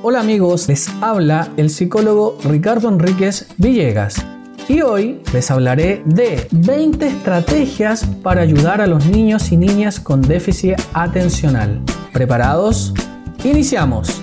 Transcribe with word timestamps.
Hola 0.00 0.20
amigos, 0.20 0.68
les 0.68 0.88
habla 1.00 1.48
el 1.56 1.70
psicólogo 1.70 2.38
Ricardo 2.44 2.88
Enríquez 2.88 3.48
Villegas 3.56 4.24
y 4.68 4.80
hoy 4.80 5.20
les 5.32 5.50
hablaré 5.50 6.04
de 6.04 6.46
20 6.52 7.04
estrategias 7.04 8.06
para 8.22 8.42
ayudar 8.42 8.80
a 8.80 8.86
los 8.86 9.06
niños 9.06 9.50
y 9.50 9.56
niñas 9.56 9.98
con 9.98 10.22
déficit 10.22 10.76
atencional. 10.94 11.82
¿Preparados? 12.12 12.94
Iniciamos. 13.42 14.22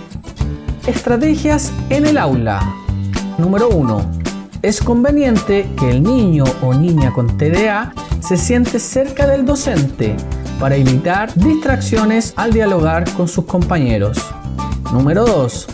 Estrategias 0.88 1.74
en 1.90 2.06
el 2.06 2.20
aula. 2.20 2.62
Número 3.38 3.68
1. 3.68 4.12
Es 4.62 4.80
conveniente 4.80 5.68
que 5.78 5.92
el 5.92 6.04
niño 6.04 6.46
o 6.62 6.74
niña 6.74 7.12
con 7.12 7.36
TDA 7.38 7.94
se 8.22 8.38
siente 8.38 8.80
cerca 8.80 9.28
del 9.28 9.46
docente 9.46 10.16
para 10.58 10.78
evitar 10.78 11.34
distracciones 11.36 12.32
al 12.38 12.54
dialogar 12.54 13.12
con 13.16 13.28
sus 13.28 13.44
compañeros. 13.44 14.26
Número 14.96 15.26
2. 15.26 15.68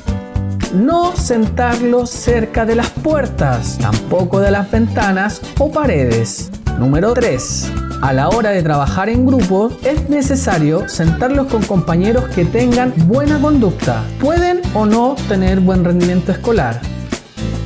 No 0.73 1.15
sentarlo 1.15 2.07
cerca 2.07 2.65
de 2.65 2.75
las 2.75 2.89
puertas, 2.89 3.77
tampoco 3.77 4.39
de 4.39 4.49
las 4.49 4.71
ventanas 4.71 5.41
o 5.59 5.71
paredes. 5.71 6.49
Número 6.79 7.13
3. 7.13 7.71
A 8.01 8.13
la 8.13 8.29
hora 8.29 8.49
de 8.49 8.63
trabajar 8.63 9.09
en 9.09 9.27
grupo 9.27 9.69
es 9.83 10.09
necesario 10.09 10.89
sentarlos 10.89 11.45
con 11.47 11.61
compañeros 11.61 12.29
que 12.29 12.45
tengan 12.45 12.95
buena 13.05 13.39
conducta. 13.39 14.03
Pueden 14.19 14.61
o 14.73 14.87
no 14.87 15.15
tener 15.27 15.59
buen 15.59 15.85
rendimiento 15.85 16.31
escolar. 16.31 16.81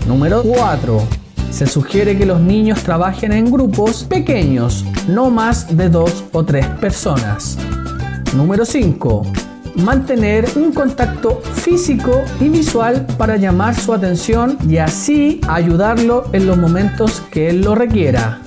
Número 0.10 0.44
4. 0.44 1.02
Se 1.52 1.68
sugiere 1.68 2.18
que 2.18 2.26
los 2.26 2.42
niños 2.42 2.84
trabajen 2.84 3.32
en 3.32 3.50
grupos 3.50 4.04
pequeños, 4.04 4.84
no 5.08 5.30
más 5.30 5.78
de 5.78 5.88
dos 5.88 6.26
o 6.34 6.44
tres 6.44 6.68
personas. 6.82 7.58
Número 8.36 8.66
5 8.66 9.45
mantener 9.76 10.46
un 10.56 10.72
contacto 10.72 11.42
físico 11.54 12.22
y 12.40 12.50
visual 12.50 13.06
para 13.18 13.38
llamar 13.38 13.76
su 13.76 13.94
atención 13.94 14.58
y 14.68 14.78
así 14.78 15.42
ayudarlo 15.48 16.30
en 16.34 16.48
los 16.48 16.58
momentos 16.58 17.22
que 17.32 17.50
él 17.50 17.62
lo 17.62 17.76
requiera. 17.76 18.40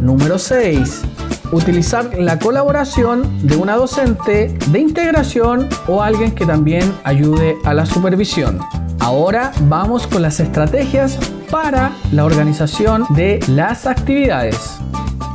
Número 0.00 0.38
6. 0.38 1.02
Utilizar 1.50 2.10
la 2.18 2.38
colaboración 2.38 3.46
de 3.46 3.56
una 3.56 3.76
docente 3.76 4.54
de 4.70 4.78
integración 4.78 5.68
o 5.86 6.02
alguien 6.02 6.34
que 6.34 6.44
también 6.44 6.92
ayude 7.04 7.56
a 7.64 7.72
la 7.72 7.86
supervisión. 7.86 8.58
Ahora 9.00 9.52
vamos 9.62 10.06
con 10.06 10.22
las 10.22 10.40
estrategias 10.40 11.18
para 11.50 11.92
la 12.12 12.24
organización 12.24 13.04
de 13.10 13.40
las 13.48 13.86
actividades. 13.86 14.78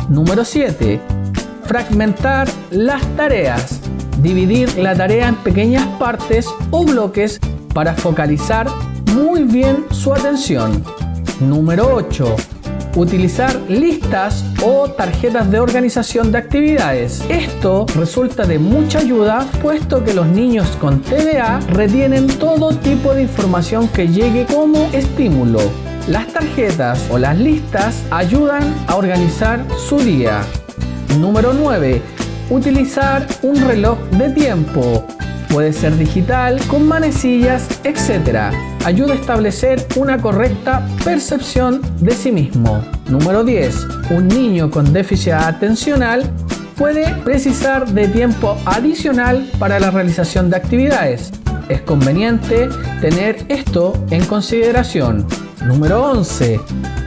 Número 0.10 0.46
7. 0.46 1.02
Fragmentar 1.66 2.48
las 2.70 3.02
tareas 3.16 3.82
dividir 4.24 4.78
la 4.78 4.96
tarea 4.96 5.28
en 5.28 5.36
pequeñas 5.36 5.86
partes 6.00 6.48
o 6.72 6.86
bloques 6.86 7.40
para 7.74 7.94
focalizar 7.94 8.68
muy 9.14 9.44
bien 9.44 9.86
su 9.92 10.14
atención. 10.14 10.84
Número 11.42 11.94
8. 11.94 12.36
Utilizar 12.96 13.54
listas 13.68 14.46
o 14.64 14.88
tarjetas 14.90 15.52
de 15.52 15.60
organización 15.60 16.32
de 16.32 16.38
actividades. 16.38 17.22
Esto 17.28 17.86
resulta 17.96 18.46
de 18.46 18.60
mucha 18.60 19.00
ayuda 19.00 19.46
puesto 19.62 20.04
que 20.04 20.14
los 20.14 20.28
niños 20.28 20.68
con 20.80 21.02
TDA 21.02 21.60
retienen 21.72 22.28
todo 22.28 22.70
tipo 22.70 23.14
de 23.14 23.24
información 23.24 23.90
que 23.90 24.08
llegue 24.08 24.46
como 24.46 24.90
estímulo. 24.94 25.60
Las 26.08 26.28
tarjetas 26.28 27.08
o 27.12 27.18
las 27.18 27.38
listas 27.38 28.04
ayudan 28.12 28.74
a 28.88 28.96
organizar 28.96 29.66
su 29.76 29.98
día. 29.98 30.42
Número 31.20 31.54
9 31.54 32.23
utilizar 32.50 33.28
un 33.42 33.56
reloj 33.68 34.00
de 34.12 34.30
tiempo. 34.30 35.06
Puede 35.50 35.72
ser 35.72 35.96
digital, 35.98 36.60
con 36.68 36.88
manecillas, 36.88 37.68
etc. 37.84 38.54
Ayuda 38.86 39.14
a 39.14 39.18
establecer 39.18 39.86
una 39.96 40.18
correcta 40.20 40.88
percepción 41.04 41.82
de 42.00 42.12
sí 42.12 42.32
mismo. 42.32 42.84
Número 43.08 43.44
10. 43.44 43.88
Un 44.12 44.28
niño 44.28 44.72
con 44.72 44.92
déficit 44.92 45.34
atencional 45.34 46.24
puede 46.76 47.14
precisar 47.24 47.88
de 47.88 48.08
tiempo 48.08 48.58
adicional 48.66 49.48
para 49.60 49.80
la 49.80 49.92
realización 49.92 50.50
de 50.50 50.58
actividades. 50.58 51.32
Es 51.70 51.82
conveniente 51.82 52.68
tener 53.00 53.46
esto 53.48 53.94
en 54.10 54.26
consideración. 54.26 55.26
Número 55.66 56.04
11 56.12 56.60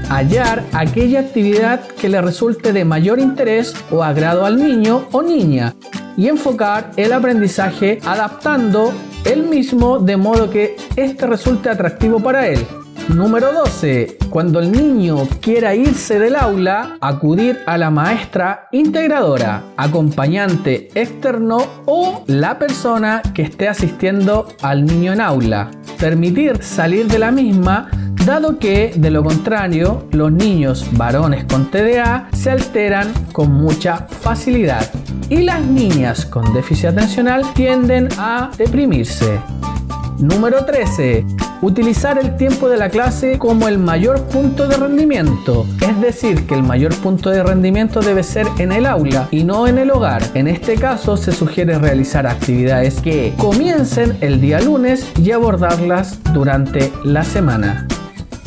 hallar 0.09 0.65
aquella 0.73 1.21
actividad 1.21 1.87
que 1.87 2.09
le 2.09 2.21
resulte 2.21 2.73
de 2.73 2.85
mayor 2.85 3.19
interés 3.19 3.75
o 3.91 4.03
agrado 4.03 4.45
al 4.45 4.57
niño 4.57 5.09
o 5.13 5.23
niña 5.23 5.75
y 6.17 6.29
enfocar 6.29 6.91
el 6.97 7.13
aprendizaje 7.13 7.99
adaptando 8.05 8.93
el 9.25 9.45
mismo 9.45 9.99
de 9.99 10.17
modo 10.17 10.51
que 10.51 10.77
este 10.97 11.27
resulte 11.27 11.69
atractivo 11.69 12.21
para 12.21 12.47
él. 12.47 12.65
Número 13.09 13.53
12. 13.53 14.19
Cuando 14.31 14.59
el 14.59 14.73
niño 14.73 15.29
quiera 15.41 15.75
irse 15.75 16.19
del 16.19 16.35
aula, 16.35 16.97
acudir 17.01 17.61
a 17.67 17.79
la 17.79 17.89
maestra 17.89 18.69
integradora, 18.73 19.63
acompañante 19.77 20.89
externo 20.95 21.59
o 21.87 22.25
la 22.27 22.59
persona 22.59 23.23
que 23.33 23.43
esté 23.43 23.69
asistiendo 23.69 24.49
al 24.61 24.85
niño 24.85 25.13
en 25.13 25.21
aula. 25.21 25.71
Permitir 26.01 26.63
salir 26.63 27.07
de 27.07 27.21
la 27.21 27.31
misma 27.31 27.89
dado 28.27 28.59
que, 28.59 28.93
de 28.97 29.11
lo 29.11 29.23
contrario, 29.23 30.05
los 30.11 30.33
niños 30.33 30.85
varones 30.93 31.45
con 31.45 31.71
TDA 31.71 32.29
se 32.33 32.51
alteran 32.51 33.13
con 33.33 33.53
mucha 33.53 34.09
facilidad 34.21 34.91
y 35.29 35.43
las 35.43 35.63
niñas 35.63 36.27
con 36.27 36.53
déficit 36.53 36.87
atencional 36.87 37.45
tienden 37.55 38.09
a 38.19 38.51
deprimirse. 38.59 39.39
Número 40.19 40.65
13. 40.65 41.25
Utilizar 41.63 42.19
el 42.19 42.37
tiempo 42.37 42.69
de 42.69 42.77
la 42.77 42.89
clase 42.89 43.39
como 43.39 43.69
el 43.69 43.79
mayor 43.79 44.23
punto 44.25 44.67
de 44.67 44.77
rendimiento. 44.77 45.65
Es 45.81 46.01
decir, 46.01 46.47
que 46.49 46.55
el 46.55 46.65
mayor 46.65 46.95
punto 46.97 47.31
de 47.31 47.45
rendimiento 47.45 48.01
debe 48.01 48.25
ser 48.25 48.47
en 48.59 48.73
el 48.73 48.87
aula 48.87 49.29
y 49.31 49.45
no 49.45 49.69
en 49.69 49.79
el 49.79 49.91
hogar. 49.91 50.23
En 50.35 50.49
este 50.49 50.75
caso 50.75 51.17
se 51.17 51.31
sugiere 51.31 51.79
realizar 51.79 52.27
actividades 52.27 53.01
que 53.01 53.35
comiencen 53.39 54.19
el 54.21 54.41
día 54.41 54.61
lunes 54.61 55.07
y 55.23 55.31
abordarlas 55.31 56.19
durante 56.33 56.93
la 57.05 57.23
semana. 57.23 57.87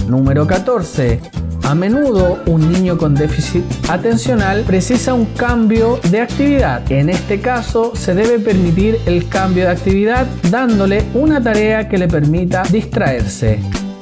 Número 0.10 0.48
14. 0.48 1.20
A 1.64 1.76
menudo 1.76 2.40
un 2.48 2.72
niño 2.72 2.98
con 2.98 3.14
déficit 3.14 3.64
atencional 3.88 4.64
precisa 4.64 5.14
un 5.14 5.26
cambio 5.26 6.00
de 6.10 6.22
actividad. 6.22 6.92
En 6.92 7.10
este 7.10 7.40
caso 7.40 7.96
se 7.96 8.16
debe 8.16 8.40
permitir 8.40 8.98
el 9.06 9.30
cambio 9.30 9.66
de 9.66 9.72
actividad 9.72 10.26
dándole 10.50 11.06
una 11.14 11.42
tarea 11.42 11.88
que 11.88 12.00
le 12.00 12.08
permita 12.08 12.64
distraerse. 12.72 13.60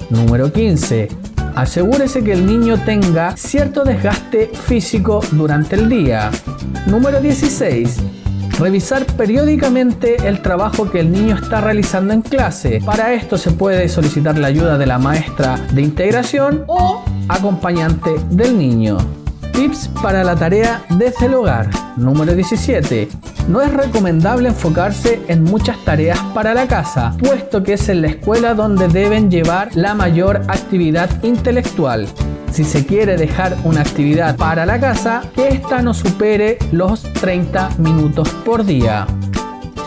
Número 0.09 0.51
15. 0.51 1.09
Asegúrese 1.55 2.23
que 2.23 2.31
el 2.31 2.45
niño 2.45 2.77
tenga 2.85 3.35
cierto 3.35 3.83
desgaste 3.83 4.49
físico 4.65 5.19
durante 5.31 5.75
el 5.75 5.89
día. 5.89 6.31
Número 6.85 7.19
16 7.19 7.97
Revisar 8.59 9.05
periódicamente 9.05 10.15
el 10.27 10.41
trabajo 10.41 10.89
que 10.89 10.99
el 10.99 11.11
niño 11.11 11.35
está 11.35 11.61
realizando 11.61 12.11
en 12.13 12.23
clase. 12.23 12.81
Para 12.83 13.13
esto 13.13 13.37
se 13.37 13.51
puede 13.51 13.87
solicitar 13.87 14.35
la 14.37 14.47
ayuda 14.47 14.79
de 14.79 14.87
la 14.87 14.97
maestra 14.97 15.57
de 15.73 15.83
integración 15.83 16.63
o 16.65 17.03
acompañante 17.29 18.09
del 18.31 18.57
niño. 18.57 18.97
Tips 19.53 19.89
para 20.01 20.23
la 20.23 20.35
tarea 20.35 20.83
desde 20.97 21.27
el 21.27 21.35
hogar. 21.35 21.69
Número 21.97 22.33
17. 22.33 23.07
No 23.47 23.61
es 23.61 23.71
recomendable 23.71 24.49
enfocarse 24.49 25.21
en 25.27 25.43
muchas 25.43 25.77
tareas 25.85 26.19
para 26.33 26.55
la 26.55 26.67
casa, 26.67 27.15
puesto 27.19 27.61
que 27.61 27.73
es 27.73 27.89
en 27.89 28.01
la 28.01 28.07
escuela 28.07 28.55
donde 28.55 28.87
deben 28.87 29.29
llevar 29.29 29.69
la 29.75 29.93
mayor 29.93 30.41
actividad 30.47 31.09
intelectual 31.23 32.07
si 32.57 32.63
se 32.63 32.87
quiere 32.87 33.17
dejar 33.17 33.55
una 33.65 33.81
actividad 33.81 34.35
para 34.35 34.65
la 34.65 34.79
casa, 34.79 35.21
que 35.35 35.47
ésta 35.47 35.83
no 35.83 35.93
supere 35.93 36.57
los 36.71 37.03
30 37.03 37.69
minutos 37.77 38.29
por 38.43 38.65
día. 38.65 39.05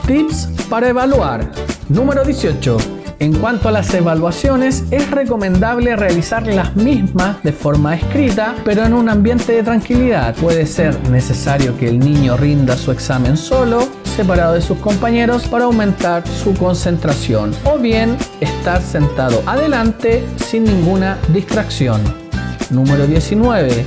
Tips 0.07 0.49
para 0.69 0.91
evaluar. 0.91 1.51
Número 1.89 2.23
18. 2.23 2.77
En 3.19 3.35
cuanto 3.35 3.69
a 3.69 3.73
las 3.73 3.93
evaluaciones, 3.93 4.85
es 4.93 5.11
recomendable 5.11 5.97
realizar 5.97 6.47
las 6.47 6.77
mismas 6.77 7.43
de 7.43 7.53
forma 7.53 7.97
escrita, 7.97 8.55
pero 8.65 8.85
en 8.85 8.95
un 8.95 9.09
ambiente 9.09 9.51
de 9.51 9.65
tranquilidad. 9.65 10.37
Puede 10.37 10.65
ser 10.65 10.97
necesario 11.09 11.77
que 11.77 11.89
el 11.89 11.99
niño 11.99 12.37
rinda 12.37 12.77
su 12.77 12.93
examen 12.93 13.37
solo, 13.37 13.89
separado 14.05 14.55
de 14.55 14.63
sus 14.63 14.79
compañeros, 14.79 15.49
para 15.49 15.65
aumentar 15.65 16.23
su 16.29 16.55
concentración, 16.55 17.53
o 17.65 17.79
bien 17.79 18.17
estar 18.41 18.81
sentado 18.81 19.43
adelante 19.45 20.25
sin 20.37 20.63
ninguna 20.63 21.19
distracción. 21.33 22.30
Número 22.71 23.07
19. 23.07 23.85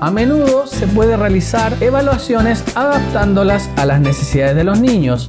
A 0.00 0.10
menudo 0.10 0.66
se 0.66 0.86
puede 0.86 1.16
realizar 1.16 1.74
evaluaciones 1.80 2.62
adaptándolas 2.74 3.70
a 3.76 3.86
las 3.86 4.00
necesidades 4.00 4.56
de 4.56 4.64
los 4.64 4.78
niños. 4.78 5.26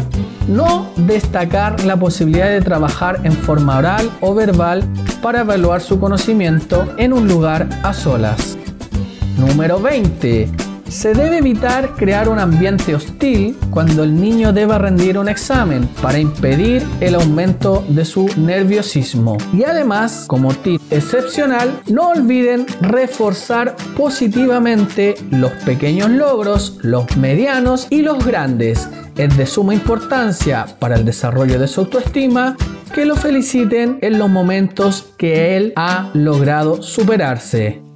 No 0.48 0.92
destacar 0.98 1.84
la 1.86 1.96
posibilidad 1.98 2.50
de 2.50 2.62
trabajar 2.62 3.22
en 3.24 3.32
forma 3.32 3.78
oral 3.78 4.10
o 4.20 4.36
verbal 4.36 4.84
para 5.22 5.42
evaluar 5.42 5.82
su 5.82 6.00
conocimiento 6.00 6.94
en 6.98 7.14
un 7.14 7.28
lugar 7.28 7.68
a 7.84 7.94
solas. 7.94 8.58
Número 9.38 9.80
20. 9.80 10.67
Se 10.90 11.14
debe 11.14 11.40
evitar 11.40 11.96
crear 11.96 12.30
un 12.30 12.40
ambiente 12.40 12.96
hostil 12.96 13.58
cuando 13.72 14.04
el 14.04 14.20
niño 14.20 14.54
deba 14.54 14.78
rendir 14.78 15.18
un 15.18 15.28
examen 15.28 15.88
para 16.02 16.18
impedir 16.18 16.84
el 17.02 17.16
aumento 17.16 17.84
de 17.90 18.06
su 18.06 18.30
nerviosismo. 18.38 19.38
Y 19.54 19.64
además, 19.64 20.26
como 20.28 20.54
tip 20.54 20.82
excepcional, 20.90 21.82
no 21.88 22.10
olviden 22.10 22.66
reforzar 22.82 23.76
positivamente 23.98 25.16
los 25.30 25.52
pequeños 25.66 26.10
logros, 26.10 26.80
los 26.82 27.18
medianos 27.18 27.88
y 27.90 28.02
los 28.02 28.26
grandes. 28.26 28.90
Es 29.18 29.36
de 29.36 29.46
suma 29.46 29.74
importancia 29.74 30.66
para 30.80 30.96
el 30.96 31.04
desarrollo 31.04 31.60
de 31.60 31.68
su 31.68 31.82
autoestima 31.82 32.56
que 32.94 33.06
lo 33.06 33.16
feliciten 33.16 34.00
en 34.02 34.18
los 34.18 34.30
momentos 34.30 35.14
que 35.18 35.58
él 35.58 35.74
ha 35.76 36.10
logrado 36.14 36.82
superarse. 36.82 37.87